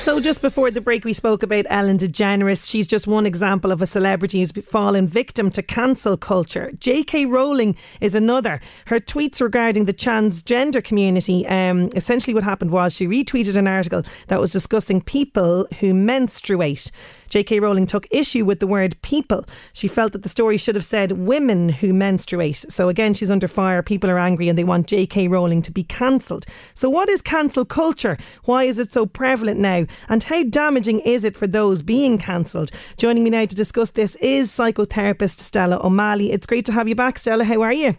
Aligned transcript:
So, 0.00 0.18
just 0.18 0.40
before 0.40 0.70
the 0.70 0.80
break, 0.80 1.04
we 1.04 1.12
spoke 1.12 1.42
about 1.42 1.66
Ellen 1.68 1.98
DeGeneres. 1.98 2.66
She's 2.66 2.86
just 2.86 3.06
one 3.06 3.26
example 3.26 3.70
of 3.70 3.82
a 3.82 3.86
celebrity 3.86 4.38
who's 4.38 4.50
fallen 4.50 5.06
victim 5.06 5.50
to 5.50 5.62
cancel 5.62 6.16
culture. 6.16 6.72
J.K. 6.78 7.26
Rowling 7.26 7.76
is 8.00 8.14
another. 8.14 8.62
Her 8.86 8.98
tweets 8.98 9.42
regarding 9.42 9.84
the 9.84 9.92
transgender 9.92 10.82
community 10.82 11.46
um, 11.46 11.90
essentially, 11.94 12.32
what 12.32 12.44
happened 12.44 12.70
was 12.70 12.96
she 12.96 13.06
retweeted 13.06 13.58
an 13.58 13.68
article 13.68 14.02
that 14.28 14.40
was 14.40 14.52
discussing 14.52 15.02
people 15.02 15.66
who 15.80 15.92
menstruate. 15.92 16.90
J.K. 17.30 17.60
Rowling 17.60 17.86
took 17.86 18.06
issue 18.10 18.44
with 18.44 18.60
the 18.60 18.66
word 18.66 19.00
people. 19.02 19.44
She 19.72 19.88
felt 19.88 20.12
that 20.12 20.22
the 20.22 20.28
story 20.28 20.56
should 20.56 20.74
have 20.74 20.84
said 20.84 21.12
women 21.12 21.70
who 21.70 21.94
menstruate. 21.94 22.66
So 22.68 22.88
again, 22.88 23.14
she's 23.14 23.30
under 23.30 23.48
fire. 23.48 23.82
People 23.82 24.10
are 24.10 24.18
angry 24.18 24.48
and 24.48 24.58
they 24.58 24.64
want 24.64 24.88
J.K. 24.88 25.28
Rowling 25.28 25.62
to 25.62 25.70
be 25.70 25.84
cancelled. 25.84 26.44
So, 26.74 26.90
what 26.90 27.08
is 27.08 27.22
cancel 27.22 27.64
culture? 27.64 28.18
Why 28.44 28.64
is 28.64 28.78
it 28.78 28.92
so 28.92 29.06
prevalent 29.06 29.58
now? 29.60 29.86
And 30.08 30.22
how 30.24 30.42
damaging 30.42 31.00
is 31.00 31.24
it 31.24 31.36
for 31.36 31.46
those 31.46 31.82
being 31.82 32.18
cancelled? 32.18 32.70
Joining 32.96 33.24
me 33.24 33.30
now 33.30 33.46
to 33.46 33.54
discuss 33.54 33.90
this 33.90 34.16
is 34.16 34.50
psychotherapist 34.50 35.40
Stella 35.40 35.78
O'Malley. 35.82 36.32
It's 36.32 36.46
great 36.46 36.66
to 36.66 36.72
have 36.72 36.88
you 36.88 36.94
back, 36.94 37.18
Stella. 37.18 37.44
How 37.44 37.62
are 37.62 37.72
you? 37.72 37.96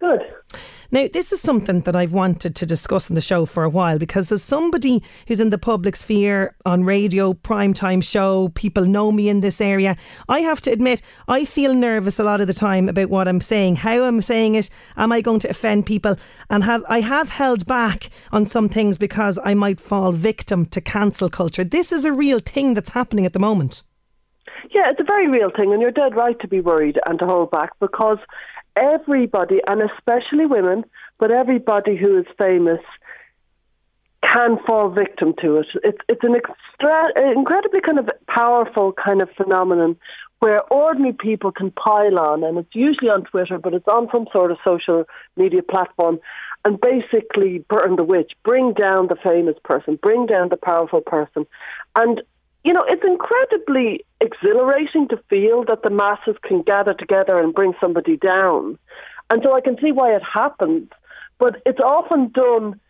Good. 0.00 0.20
Now, 0.90 1.06
this 1.12 1.32
is 1.32 1.42
something 1.42 1.82
that 1.82 1.94
I've 1.94 2.14
wanted 2.14 2.56
to 2.56 2.64
discuss 2.64 3.10
on 3.10 3.14
the 3.14 3.20
show 3.20 3.44
for 3.44 3.62
a 3.62 3.68
while 3.68 3.98
because 3.98 4.32
as 4.32 4.42
somebody 4.42 5.02
who's 5.26 5.38
in 5.38 5.50
the 5.50 5.58
public 5.58 5.94
sphere 5.96 6.56
on 6.64 6.82
radio, 6.82 7.34
primetime 7.34 8.02
show, 8.02 8.48
people 8.54 8.86
know 8.86 9.12
me 9.12 9.28
in 9.28 9.40
this 9.40 9.60
area, 9.60 9.98
I 10.30 10.40
have 10.40 10.62
to 10.62 10.72
admit 10.72 11.02
I 11.28 11.44
feel 11.44 11.74
nervous 11.74 12.18
a 12.18 12.24
lot 12.24 12.40
of 12.40 12.46
the 12.46 12.54
time 12.54 12.88
about 12.88 13.10
what 13.10 13.28
I'm 13.28 13.42
saying, 13.42 13.76
how 13.76 14.04
I'm 14.04 14.22
saying 14.22 14.54
it, 14.54 14.70
am 14.96 15.12
I 15.12 15.20
going 15.20 15.40
to 15.40 15.50
offend 15.50 15.84
people? 15.84 16.16
And 16.48 16.64
have 16.64 16.82
I 16.88 17.02
have 17.02 17.28
held 17.28 17.66
back 17.66 18.08
on 18.32 18.46
some 18.46 18.70
things 18.70 18.96
because 18.96 19.38
I 19.44 19.52
might 19.52 19.82
fall 19.82 20.12
victim 20.12 20.64
to 20.66 20.80
cancel 20.80 21.28
culture. 21.28 21.64
This 21.64 21.92
is 21.92 22.06
a 22.06 22.12
real 22.14 22.38
thing 22.38 22.72
that's 22.72 22.90
happening 22.90 23.26
at 23.26 23.34
the 23.34 23.38
moment. 23.38 23.82
Yeah, 24.70 24.90
it's 24.90 25.00
a 25.00 25.04
very 25.04 25.28
real 25.28 25.50
thing, 25.54 25.72
and 25.72 25.82
you're 25.82 25.90
dead 25.90 26.14
right 26.14 26.38
to 26.40 26.48
be 26.48 26.60
worried 26.60 26.98
and 27.06 27.18
to 27.18 27.26
hold 27.26 27.50
back 27.50 27.70
because 27.78 28.18
everybody, 28.78 29.60
and 29.66 29.82
especially 29.82 30.46
women, 30.46 30.84
but 31.18 31.30
everybody 31.30 31.96
who 31.96 32.18
is 32.18 32.26
famous 32.36 32.80
can 34.22 34.58
fall 34.66 34.90
victim 34.90 35.34
to 35.40 35.56
it. 35.58 35.66
It's 35.84 35.98
it's 36.08 36.24
an 36.24 36.34
extra, 36.34 37.32
incredibly 37.32 37.80
kind 37.80 37.98
of 37.98 38.10
powerful 38.26 38.92
kind 38.92 39.22
of 39.22 39.28
phenomenon 39.36 39.96
where 40.40 40.62
ordinary 40.72 41.12
people 41.12 41.50
can 41.50 41.70
pile 41.72 42.18
on, 42.18 42.44
and 42.44 42.58
it's 42.58 42.74
usually 42.74 43.10
on 43.10 43.24
Twitter, 43.24 43.58
but 43.58 43.74
it's 43.74 43.88
on 43.88 44.08
some 44.12 44.26
sort 44.32 44.52
of 44.52 44.58
social 44.64 45.04
media 45.36 45.62
platform, 45.62 46.18
and 46.64 46.80
basically 46.80 47.64
burn 47.68 47.96
the 47.96 48.04
witch, 48.04 48.32
bring 48.44 48.72
down 48.72 49.08
the 49.08 49.16
famous 49.16 49.56
person, 49.64 49.98
bring 50.00 50.26
down 50.26 50.48
the 50.48 50.56
powerful 50.56 51.00
person, 51.00 51.46
and 51.96 52.22
you 52.64 52.72
know, 52.72 52.84
it's 52.88 53.04
incredibly 53.04 54.04
exhilarating 54.20 55.08
to 55.08 55.16
feel 55.30 55.64
that 55.64 55.82
the 55.82 55.90
masses 55.90 56.36
can 56.42 56.62
gather 56.62 56.94
together 56.94 57.38
and 57.38 57.54
bring 57.54 57.72
somebody 57.80 58.16
down. 58.16 58.78
And 59.30 59.42
so 59.42 59.54
I 59.54 59.60
can 59.60 59.76
see 59.80 59.92
why 59.92 60.14
it 60.14 60.22
happens, 60.22 60.88
but 61.38 61.62
it's 61.66 61.80
often 61.80 62.30
done 62.30 62.80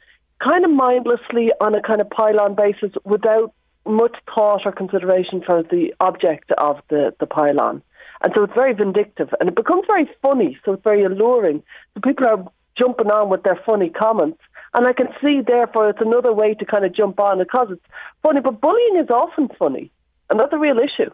kind 0.42 0.64
of 0.64 0.70
mindlessly 0.70 1.50
on 1.60 1.74
a 1.74 1.82
kind 1.82 2.00
of 2.00 2.08
pile-on 2.10 2.54
basis 2.54 2.92
without 3.04 3.52
much 3.86 4.16
thought 4.32 4.62
or 4.64 4.72
consideration 4.72 5.42
for 5.44 5.62
the 5.62 5.92
object 6.00 6.52
of 6.58 6.76
the, 6.88 7.14
the 7.20 7.26
pile-on. 7.26 7.82
And 8.20 8.32
so 8.34 8.44
it's 8.44 8.54
very 8.54 8.74
vindictive 8.74 9.32
and 9.40 9.48
it 9.48 9.54
becomes 9.54 9.84
very 9.86 10.08
funny, 10.22 10.58
so 10.64 10.72
it's 10.72 10.84
very 10.84 11.04
alluring. 11.04 11.62
So 11.94 12.00
people 12.00 12.26
are 12.26 12.44
jumping 12.76 13.08
on 13.08 13.28
with 13.28 13.42
their 13.42 13.60
funny 13.66 13.90
comments 13.90 14.40
and 14.74 14.86
I 14.86 14.92
can 14.92 15.08
see, 15.20 15.40
therefore, 15.46 15.90
it's 15.90 16.00
another 16.00 16.32
way 16.32 16.54
to 16.54 16.64
kind 16.64 16.84
of 16.84 16.94
jump 16.94 17.18
on 17.20 17.38
because 17.38 17.68
it's 17.70 17.84
funny. 18.22 18.40
But 18.40 18.60
bullying 18.60 18.96
is 18.96 19.10
often 19.10 19.48
funny, 19.58 19.90
and 20.30 20.38
that's 20.38 20.52
a 20.52 20.58
real 20.58 20.78
issue. 20.78 21.10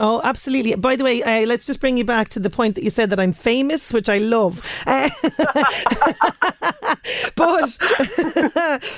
Oh, 0.00 0.20
absolutely. 0.22 0.74
By 0.76 0.94
the 0.94 1.04
way, 1.04 1.22
uh, 1.22 1.46
let's 1.46 1.66
just 1.66 1.80
bring 1.80 1.96
you 1.96 2.04
back 2.04 2.28
to 2.30 2.40
the 2.40 2.50
point 2.50 2.76
that 2.76 2.84
you 2.84 2.90
said 2.90 3.10
that 3.10 3.18
I'm 3.18 3.32
famous, 3.32 3.92
which 3.92 4.08
I 4.08 4.18
love. 4.18 4.62
Uh, 4.86 5.10
but, 7.34 7.78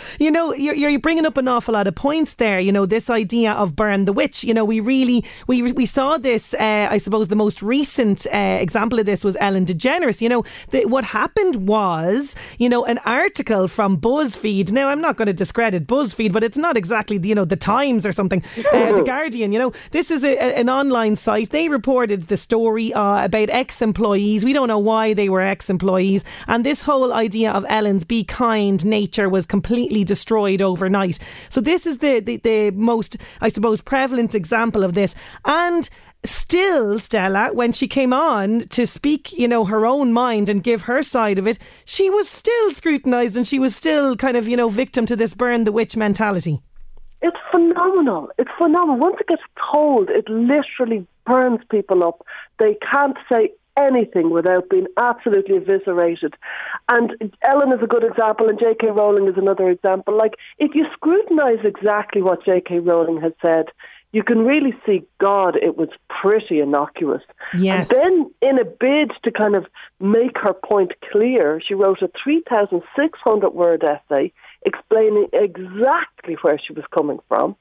you 0.19 0.31
know, 0.31 0.55
you're, 0.55 0.75
you're 0.75 0.99
bringing 0.99 1.27
up 1.27 1.37
an 1.37 1.49
awful 1.49 1.75
lot 1.75 1.87
of 1.87 1.95
points 1.95 2.35
there. 2.35 2.61
You 2.61 2.73
know, 2.73 2.87
this 2.87 3.11
idea 3.11 3.53
of 3.53 3.77
burn 3.77 4.05
the 4.05 4.13
witch. 4.13 4.45
You 4.45 4.55
know, 4.55 4.65
we 4.65 4.81
really, 4.81 5.25
we, 5.47 5.63
we 5.73 5.87
saw 5.87 6.19
this, 6.19 6.55
uh, 6.55 6.89
I 6.91 6.99
suppose 6.99 7.29
the 7.29 7.37
most 7.37 7.63
recent 7.63 8.27
uh, 8.33 8.37
example 8.61 8.99
of 8.99 9.07
this 9.07 9.25
was 9.25 9.37
Ellen 9.41 9.67
DeGeneres. 9.67 10.21
You 10.21 10.29
know, 10.29 10.45
the, 10.71 10.87
what 10.87 11.05
happened 11.05 11.67
was, 11.67 12.37
you 12.59 12.69
know, 12.69 12.85
an 12.85 12.99
article 13.05 13.69
from 13.69 13.99
BuzzFeed. 13.99 14.73
Now, 14.73 14.89
I'm 14.89 15.01
not 15.01 15.17
going 15.17 15.27
to 15.27 15.33
discredit 15.33 15.87
BuzzFeed, 15.87 16.33
but 16.33 16.45
it's 16.45 16.59
not 16.59 16.77
exactly, 16.77 17.19
you 17.23 17.35
know, 17.35 17.45
the 17.45 17.57
Times 17.57 18.07
or 18.07 18.13
something, 18.13 18.43
uh, 18.73 18.93
the 18.93 19.03
Guardian. 19.03 19.53
You 19.53 19.59
know, 19.59 19.73
this 19.91 20.11
is 20.11 20.25
a, 20.25 20.59
an 20.59 20.69
online 20.69 21.17
site. 21.17 21.51
They 21.51 21.69
reported 21.69 22.29
the 22.29 22.37
story 22.37 22.93
uh, 22.93 23.25
about 23.25 23.51
ex 23.51 23.83
employees. 23.83 24.45
We 24.45 24.53
don't 24.53 24.69
know 24.69 24.79
why 24.79 25.15
they 25.15 25.29
were 25.29 25.41
ex 25.41 25.71
employees. 25.71 26.25
And 26.47 26.65
this 26.65 26.83
whole 26.83 27.13
idea 27.13 27.53
of 27.53 27.65
Ellen's 28.01 28.05
be 28.05 28.25
kind 28.25 28.85
nature 28.85 29.29
was 29.29 29.47
completely 29.47 30.05
destroyed 30.05 30.63
overnight. 30.63 31.19
So, 31.51 31.61
this 31.61 31.87
is 31.87 31.99
the, 31.99 32.21
the, 32.21 32.39
the 32.39 32.71
most, 32.71 33.17
I 33.41 33.51
suppose, 33.51 33.83
prevalent 33.83 34.35
example 34.35 34.85
of 34.85 34.95
this. 34.95 35.15
And 35.45 35.89
still, 36.25 36.99
Stella, 36.99 37.51
when 37.53 37.73
she 37.73 37.89
came 37.89 38.13
on 38.13 38.61
to 38.71 38.87
speak, 38.87 39.33
you 39.33 39.49
know, 39.49 39.65
her 39.67 39.85
own 39.85 40.13
mind 40.13 40.49
and 40.49 40.63
give 40.63 40.83
her 40.83 41.03
side 41.03 41.39
of 41.39 41.47
it, 41.47 41.59
she 41.85 42.09
was 42.09 42.29
still 42.29 42.73
scrutinised 42.73 43.37
and 43.37 43.47
she 43.47 43.59
was 43.59 43.77
still 43.77 44.17
kind 44.17 44.37
of, 44.37 44.49
you 44.49 44.57
know, 44.57 44.71
victim 44.71 45.05
to 45.07 45.17
this 45.17 45.35
burn 45.35 45.65
the 45.65 45.73
witch 45.73 45.97
mentality. 45.97 46.63
It's 47.23 47.37
phenomenal. 47.51 48.31
It's 48.39 48.51
phenomenal. 48.57 48.99
Once 48.99 49.17
it 49.21 49.27
gets 49.27 49.43
told, 49.71 50.09
it 50.09 50.27
literally 50.29 51.07
burns 51.27 51.61
people 51.71 52.03
up. 52.03 52.27
They 52.59 52.77
can't 52.91 53.19
say 53.29 53.53
anything 53.77 54.31
without 54.31 54.69
being 54.69 54.87
absolutely 54.97 55.57
eviscerated. 55.57 56.35
And 56.89 57.33
Ellen 57.43 57.73
is 57.73 57.83
a 57.83 57.87
good 57.87 58.05
example, 58.05 58.49
and 58.49 58.59
J.K. 58.59 58.89
Rowling 58.89 59.29
is 59.29 59.37
another 59.37 59.71
example. 59.71 60.17
Like, 60.17 60.35
if 60.59 60.75
you 60.75 60.87
scrutinize 60.93 61.65
exactly 61.65 62.23
what 62.23 62.45
J.K. 62.45 62.81
Rowling 62.81 63.21
has 63.21 63.33
said, 63.41 63.67
you 64.13 64.25
can 64.25 64.45
really 64.45 64.75
see, 64.85 65.05
God, 65.21 65.57
it 65.63 65.77
was 65.77 65.89
pretty 66.09 66.59
innocuous. 66.59 67.23
Yes. 67.57 67.91
And 67.91 68.01
then, 68.01 68.31
in 68.43 68.59
a 68.59 68.65
bid 68.65 69.13
to 69.23 69.31
kind 69.31 69.55
of 69.55 69.67
make 70.01 70.37
her 70.39 70.53
point 70.53 70.93
clear, 71.13 71.61
she 71.65 71.75
wrote 71.75 72.03
a 72.03 72.11
3,600 72.23 73.51
word 73.51 73.85
essay 73.85 74.33
explaining 74.67 75.29
exactly 75.33 76.37
where 76.43 76.59
she 76.59 76.73
was 76.73 76.85
coming 76.93 77.21
from. 77.29 77.55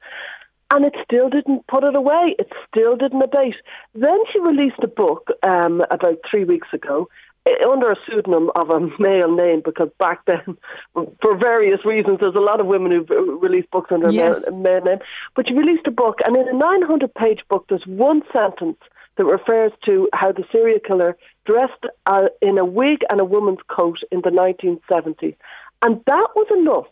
And 0.72 0.86
it 0.86 0.96
still 1.04 1.30
didn't 1.30 1.66
put 1.68 1.84
it 1.84 1.96
away. 1.96 2.36
It 2.38 2.52
still 2.68 2.96
didn't 2.96 3.22
abate. 3.22 3.56
Then 3.96 4.20
she 4.32 4.40
released 4.40 4.80
a 4.84 4.88
book 4.88 5.30
um, 5.42 5.84
about 5.90 6.20
three 6.30 6.44
weeks 6.44 6.68
ago 6.74 7.10
eh, 7.48 7.66
under 7.68 7.92
a 7.92 7.96
pseudonym 8.06 8.52
of 8.56 8.70
a 8.70 8.80
male 9.00 9.36
name 9.36 9.64
because 9.66 9.90
back 9.98 10.26
then, 10.26 10.58
for 11.22 11.38
various 11.38 11.84
reasons, 11.84 12.20
there's 12.20 12.36
a 12.36 12.40
lot 12.40 12.60
of 12.60 12.68
women 12.68 12.92
who've 12.92 13.10
uh, 13.10 13.16
released 13.16 13.72
books 13.72 13.92
under 13.92 14.12
yes. 14.12 14.44
a 14.44 14.52
male, 14.52 14.82
name. 14.82 15.00
But 15.36 15.48
she 15.48 15.56
released 15.56 15.88
a 15.88 15.92
book, 15.92 16.20
and 16.24 16.36
in 16.36 16.48
a 16.48 16.58
900 16.58 17.14
page 17.16 17.40
book, 17.50 17.66
there's 17.68 17.88
one 17.88 18.22
sentence 18.32 18.78
that 19.18 19.26
refers 19.26 19.72
to 19.86 20.08
how 20.14 20.32
the 20.32 20.46
serial 20.52 20.80
killer 20.80 21.18
dressed 21.46 21.86
uh, 22.06 22.28
in 22.42 22.58
a 22.58 22.64
wig 22.64 23.00
and 23.10 23.20
a 23.20 23.26
woman's 23.26 23.60
coat 23.68 23.98
in 24.12 24.22
the 24.22 24.30
1970s. 24.30 25.36
And 25.82 26.02
that 26.06 26.28
was 26.36 26.48
enough 26.58 26.86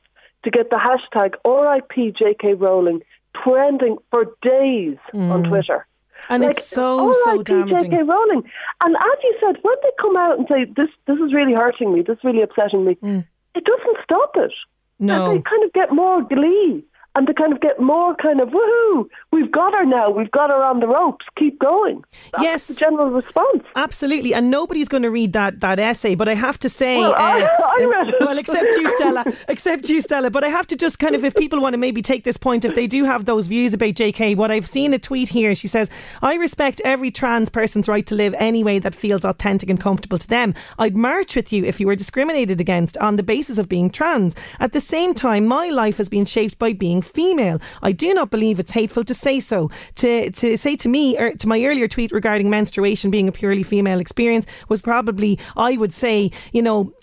to 0.44 0.52
get 0.52 0.70
the 0.70 0.76
hashtag 0.76 1.36
RIP 1.46 2.16
JK 2.16 2.60
Rowling 2.60 3.02
trending 3.44 3.98
for 4.12 4.25
days 4.42 4.98
mm. 5.13 5.31
on 5.31 5.44
Twitter. 5.44 5.86
And 6.30 6.44
like, 6.44 6.57
it's 6.57 6.68
so, 6.68 7.13
so 7.25 7.44
damaging. 7.44 7.92
JK 7.92 8.07
Rowling. 8.07 8.44
And 8.81 8.95
as 8.95 9.24
you 9.24 9.38
said, 9.39 9.57
when 9.62 9.75
they 9.84 9.92
come 10.01 10.16
out 10.18 10.38
and 10.38 10.48
say, 10.50 10.66
this, 10.66 10.89
this 11.06 11.18
is 11.18 11.34
really 11.34 11.54
hurting 11.54 11.94
me, 11.94 12.01
this 12.01 12.18
is 12.18 12.24
really 12.24 12.42
upsetting 12.42 12.86
me, 12.86 12.95
mm. 12.95 13.25
it 13.56 13.63
doesn't 13.63 13.98
stop 14.04 14.31
it. 14.36 14.54
No. 15.00 15.31
And 15.31 15.39
they 15.39 15.50
kind 15.50 15.63
of 15.63 15.74
get 15.74 15.94
more 15.94 16.24
glee 16.24 16.84
and 17.18 17.25
to 17.25 17.34
kind 17.34 17.52
of 17.52 17.60
get 17.62 17.80
more 17.80 18.16
kind 18.18 18.40
of 18.40 18.50
woohoo, 18.50 19.08
we've 19.31 19.52
got 19.52 19.74
her 19.74 19.86
now, 19.86 20.12
we've 20.12 20.30
got 20.30 20.52
her 20.52 20.64
on 20.64 20.80
the 20.80 20.88
ropes, 20.88 21.25
keep 21.36 21.60
going. 21.60 22.04
That's 22.31 22.44
yes, 22.44 22.68
the 22.68 22.75
general 22.75 23.10
response. 23.10 23.64
Absolutely, 23.75 24.36
and 24.36 24.52
nobody's 24.52 24.88
going 24.88 25.02
to 25.02 25.10
read 25.10 25.34
that 25.34 25.60
that 25.62 25.80
essay. 25.80 26.14
But 26.14 26.30
I 26.30 26.36
have 26.36 26.60
to 26.60 26.69
say, 26.69 26.98
well, 26.98 27.14
uh, 27.14 27.18
I, 27.18 27.78
I 27.80 27.86
read 27.86 28.08
it. 28.10 28.16
well, 28.19 28.38
except 28.38 28.68
you, 28.68 28.96
Stella, 28.96 29.25
except 29.48 29.90
you, 29.90 30.00
Stella. 30.02 30.30
But 30.30 30.44
I 30.44 30.50
have 30.50 30.68
to 30.68 30.75
just 30.75 31.00
kind 31.00 31.16
of, 31.16 31.25
if 31.25 31.34
people 31.34 31.60
want 31.60 31.74
to 31.74 31.80
maybe 31.80 32.04
take 32.04 32.24
this 32.24 32.38
point, 32.38 32.64
if 32.66 32.75
they 32.75 32.86
do 32.86 33.04
have 33.04 33.25
those 33.25 33.48
views 33.48 33.74
about 33.74 33.96
J.K., 33.96 34.36
what 34.36 34.52
I've 34.52 34.68
seen 34.68 34.94
a 34.94 35.00
tweet 35.00 35.30
here, 35.30 35.56
she 35.56 35.68
says, 35.68 35.90
"I 36.22 36.36
respect 36.36 36.81
every 36.86 37.10
trans 37.10 37.50
person's 37.50 37.88
right 37.88 38.06
to 38.06 38.14
live 38.14 38.36
any 38.38 38.64
way 38.64 38.78
that 38.78 38.94
feels 38.94 39.25
authentic 39.25 39.72
and 39.72 39.80
comfortable 39.80 40.19
to 40.19 40.28
them. 40.28 40.54
I'd 40.78 40.96
march 40.96 41.36
with 41.36 41.52
you 41.52 41.66
if 41.66 41.80
you 41.80 41.88
were 41.88 41.96
discriminated 41.96 42.62
against 42.62 42.96
on 42.98 43.16
the 43.16 43.24
basis 43.24 43.58
of 43.58 43.68
being 43.68 43.90
trans. 43.90 44.36
At 44.60 44.74
the 44.74 44.80
same 44.80 45.16
time, 45.16 45.48
my 45.48 45.69
life 45.69 45.98
has 45.98 46.10
been 46.10 46.25
shaped 46.25 46.60
by 46.60 46.74
being 46.74 47.02
female. 47.07 47.59
I 47.81 47.92
do 47.92 48.13
not 48.13 48.30
believe 48.30 48.59
it's 48.59 48.71
hateful 48.71 49.04
to 49.06 49.13
say 49.13 49.39
so. 49.39 49.69
To 49.95 50.31
to 50.31 50.57
say 50.57 50.75
to 50.77 50.89
me 50.89 51.18
or 51.18 51.27
er, 51.27 51.33
to 51.36 51.48
my 51.48 51.63
earlier 51.63 51.88
tweet 51.88 52.12
regarding 52.12 52.50
menstruation 52.50 53.12
being 53.12 53.27
a 53.27 53.31
purely 53.31 53.63
female 53.63 54.00
experience 54.00 54.45
was 54.69 54.81
probably 54.81 55.39
I 55.56 55.77
would 55.77 55.94
say, 55.94 56.31
you 56.51 56.62
know, 56.62 56.94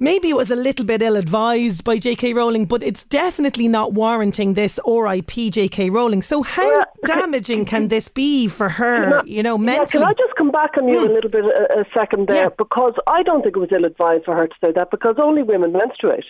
maybe 0.00 0.30
it 0.30 0.36
was 0.36 0.50
a 0.50 0.56
little 0.56 0.84
bit 0.84 1.02
ill 1.02 1.16
advised 1.16 1.84
by 1.84 1.98
J.K. 1.98 2.32
Rowling, 2.34 2.64
but 2.64 2.82
it's 2.82 3.04
definitely 3.04 3.68
not 3.68 3.92
warranting 3.92 4.54
this 4.54 4.80
RIP 4.86 5.30
J.K. 5.30 5.90
Rowling. 5.90 6.22
So, 6.22 6.42
how 6.42 6.84
damaging 7.06 7.66
can 7.66 7.88
this 7.88 8.08
be 8.08 8.48
for 8.48 8.68
her, 8.68 9.22
you 9.24 9.42
know, 9.42 9.56
mentally? 9.56 9.84
Yeah, 9.84 10.00
can 10.00 10.02
I 10.02 10.12
just 10.14 10.34
come 10.36 10.50
back 10.50 10.76
on 10.76 10.88
you 10.88 11.06
a 11.06 11.12
little 11.12 11.30
bit 11.30 11.44
a, 11.44 11.80
a 11.80 11.84
second 11.94 12.26
there? 12.28 12.44
Yeah. 12.44 12.48
Because 12.56 12.94
I 13.06 13.22
don't 13.22 13.42
think 13.42 13.56
it 13.56 13.60
was 13.60 13.70
ill 13.70 13.84
advised 13.84 14.24
for 14.24 14.34
her 14.34 14.48
to 14.48 14.54
say 14.60 14.72
that 14.72 14.90
because 14.90 15.16
only 15.18 15.42
women 15.42 15.72
menstruate. 15.72 16.24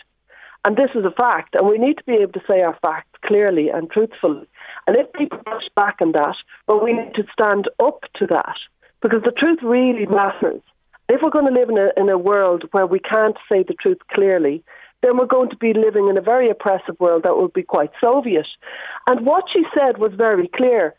And 0.65 0.77
this 0.77 0.91
is 0.95 1.05
a 1.05 1.11
fact, 1.11 1.55
and 1.55 1.67
we 1.67 1.79
need 1.79 1.97
to 1.99 2.05
be 2.05 2.15
able 2.15 2.33
to 2.33 2.43
say 2.47 2.61
our 2.61 2.77
facts 2.83 3.19
clearly 3.25 3.71
and 3.71 3.91
truthfully. 3.91 4.47
And 4.87 4.97
if 4.97 5.11
people 5.15 5.39
push 5.39 5.65
back 5.75 5.97
on 6.01 6.13
that, 6.13 6.37
well, 6.69 6.83
we 6.83 6.93
need 6.93 7.15
to 7.15 7.25
stand 7.33 7.69
up 7.83 8.01
to 8.17 8.27
that 8.27 8.57
because 9.01 9.23
the 9.25 9.33
truth 9.33 9.61
really 9.63 10.07
matters. 10.07 10.61
If 11.09 11.23
we're 11.23 11.31
going 11.31 11.53
to 11.53 11.59
live 11.59 11.71
in 11.71 11.79
a, 11.79 11.89
in 11.97 12.09
a 12.09 12.19
world 12.19 12.65
where 12.73 12.87
we 12.87 13.01
can't 13.01 13.37
say 13.51 13.65
the 13.67 13.75
truth 13.75 13.99
clearly, 14.13 14.63
then 15.03 15.17
we're 15.17 15.27
going 15.27 15.49
to 15.49 15.57
be 15.57 15.73
living 15.73 16.09
in 16.09 16.19
a 16.19 16.21
very 16.21 16.51
oppressive 16.51 17.01
world 17.01 17.23
that 17.25 17.37
will 17.37 17.49
be 17.49 17.63
quite 17.63 17.91
Soviet. 18.01 18.47
And 19.07 19.25
what 19.25 19.45
she 19.51 19.65
said 19.75 19.99
was 19.99 20.13
very 20.15 20.49
clear 20.55 20.95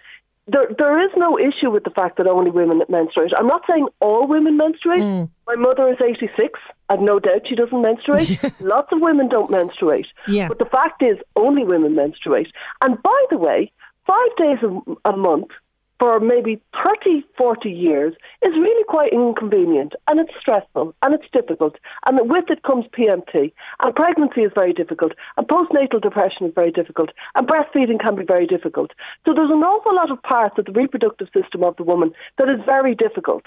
there, 0.47 0.67
there 0.77 1.03
is 1.05 1.11
no 1.15 1.37
issue 1.37 1.69
with 1.69 1.83
the 1.83 1.91
fact 1.91 2.17
that 2.17 2.27
only 2.27 2.51
women 2.51 2.81
menstruate. 2.89 3.31
I'm 3.37 3.47
not 3.47 3.61
saying 3.69 3.87
all 3.99 4.27
women 4.27 4.57
menstruate. 4.57 5.01
Mm. 5.01 5.29
My 5.47 5.55
mother 5.55 5.87
is 5.89 5.97
86. 6.03 6.59
I've 6.91 6.99
no 6.99 7.19
doubt 7.19 7.47
she 7.47 7.55
doesn't 7.55 7.81
menstruate. 7.81 8.37
Lots 8.59 8.89
of 8.91 8.99
women 8.99 9.29
don't 9.29 9.49
menstruate. 9.49 10.07
Yeah. 10.27 10.49
But 10.49 10.59
the 10.59 10.65
fact 10.65 11.01
is, 11.01 11.17
only 11.37 11.63
women 11.63 11.95
menstruate. 11.95 12.47
And 12.81 13.01
by 13.01 13.23
the 13.29 13.37
way, 13.37 13.71
five 14.05 14.35
days 14.37 14.57
a, 14.61 15.09
a 15.09 15.15
month 15.15 15.51
for 15.99 16.19
maybe 16.19 16.59
30, 16.83 17.23
40 17.37 17.69
years 17.69 18.13
is 18.41 18.51
really 18.55 18.83
quite 18.89 19.13
inconvenient 19.13 19.93
and 20.07 20.19
it's 20.19 20.33
stressful 20.37 20.93
and 21.01 21.13
it's 21.13 21.31
difficult. 21.31 21.75
And 22.05 22.29
with 22.29 22.45
it 22.49 22.63
comes 22.63 22.87
PMT. 22.87 23.53
And 23.79 23.95
pregnancy 23.95 24.41
is 24.41 24.51
very 24.53 24.73
difficult. 24.73 25.13
And 25.37 25.47
postnatal 25.47 26.01
depression 26.01 26.47
is 26.47 26.53
very 26.53 26.71
difficult. 26.71 27.11
And 27.35 27.47
breastfeeding 27.47 28.01
can 28.01 28.17
be 28.17 28.25
very 28.25 28.47
difficult. 28.47 28.91
So 29.25 29.33
there's 29.33 29.51
an 29.51 29.63
awful 29.63 29.95
lot 29.95 30.11
of 30.11 30.21
parts 30.23 30.57
of 30.57 30.65
the 30.65 30.73
reproductive 30.73 31.29
system 31.33 31.63
of 31.63 31.77
the 31.77 31.83
woman 31.83 32.11
that 32.37 32.49
is 32.49 32.59
very 32.65 32.95
difficult. 32.95 33.43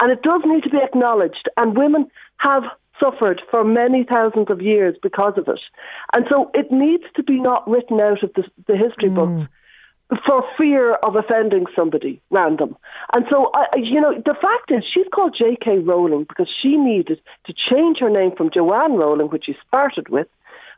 And 0.00 0.10
it 0.10 0.22
does 0.22 0.42
need 0.44 0.62
to 0.64 0.70
be 0.70 0.78
acknowledged. 0.82 1.48
And 1.56 1.76
women 1.76 2.10
have 2.38 2.64
suffered 3.00 3.42
for 3.50 3.64
many 3.64 4.04
thousands 4.04 4.50
of 4.50 4.60
years 4.60 4.96
because 5.02 5.34
of 5.36 5.48
it. 5.48 5.60
And 6.12 6.26
so 6.28 6.50
it 6.54 6.70
needs 6.70 7.04
to 7.16 7.22
be 7.22 7.40
not 7.40 7.68
written 7.68 8.00
out 8.00 8.22
of 8.22 8.32
the, 8.34 8.44
the 8.66 8.76
history 8.76 9.08
mm. 9.08 9.14
books 9.14 9.50
for 10.26 10.44
fear 10.58 10.94
of 10.96 11.16
offending 11.16 11.64
somebody 11.74 12.20
random. 12.30 12.76
And 13.12 13.24
so, 13.30 13.50
I, 13.54 13.66
you 13.76 14.00
know, 14.00 14.14
the 14.14 14.34
fact 14.34 14.70
is, 14.70 14.84
she's 14.92 15.06
called 15.12 15.34
J.K. 15.36 15.78
Rowling 15.78 16.24
because 16.28 16.48
she 16.60 16.76
needed 16.76 17.20
to 17.46 17.54
change 17.54 17.98
her 18.00 18.10
name 18.10 18.32
from 18.36 18.50
Joanne 18.52 18.94
Rowling, 18.94 19.28
which 19.28 19.46
she 19.46 19.56
started 19.66 20.08
with, 20.08 20.26